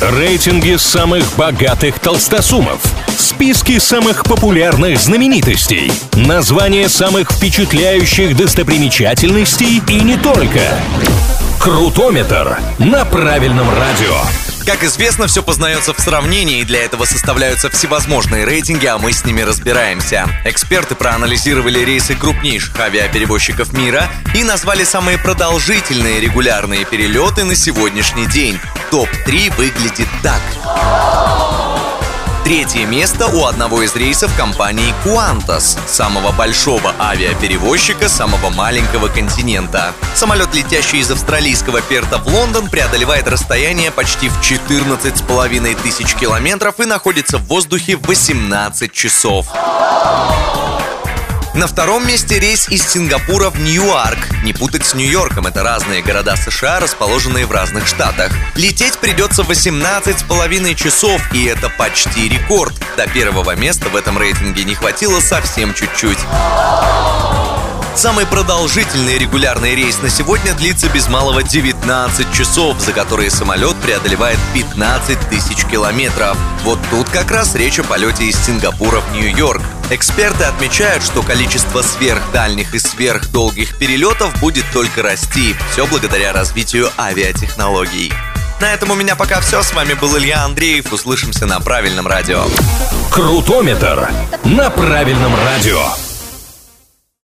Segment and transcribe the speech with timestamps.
[0.00, 2.82] Рейтинги самых богатых толстосумов.
[3.16, 5.90] Списки самых популярных знаменитостей.
[6.12, 10.60] Названия самых впечатляющих достопримечательностей и не только.
[11.58, 14.14] Крутометр на правильном радио.
[14.66, 19.24] Как известно, все познается в сравнении, и для этого составляются всевозможные рейтинги, а мы с
[19.24, 20.26] ними разбираемся.
[20.44, 28.60] Эксперты проанализировали рейсы крупнейших авиаперевозчиков мира и назвали самые продолжительные регулярные перелеты на сегодняшний день.
[28.90, 30.40] Топ-3 выглядит так.
[32.44, 39.92] Третье место у одного из рейсов компании Qantas, самого большого авиаперевозчика самого маленького континента.
[40.14, 46.84] Самолет, летящий из австралийского Перта в Лондон, преодолевает расстояние почти в 14,5 тысяч километров и
[46.84, 49.48] находится в воздухе 18 часов.
[51.56, 54.18] На втором месте рейс из Сингапура в Ньюарк.
[54.44, 58.30] Не путать с Нью-Йорком, это разные города США, расположенные в разных штатах.
[58.56, 62.74] Лететь придется 18 с половиной часов, и это почти рекорд.
[62.98, 66.18] До первого места в этом рейтинге не хватило совсем чуть-чуть.
[67.96, 74.38] Самый продолжительный регулярный рейс на сегодня длится без малого 19 часов, за которые самолет преодолевает
[74.52, 76.36] 15 тысяч километров.
[76.64, 79.62] Вот тут как раз речь о полете из Сингапура в Нью-Йорк.
[79.88, 88.12] Эксперты отмечают, что количество сверхдальних и сверхдолгих перелетов будет только расти, все благодаря развитию авиатехнологий.
[88.60, 89.62] На этом у меня пока все.
[89.62, 90.90] С вами был Илья Андреев.
[90.92, 92.44] Услышимся на правильном радио.
[93.10, 94.08] Крутометр
[94.44, 96.05] на правильном радио.